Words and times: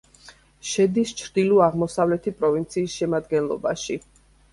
შედის 0.67 1.11
ჩრდილო-აღმოსავლეთი 1.19 2.33
პროვინციის 2.39 2.97
შემადგენლობაში. 3.03 3.99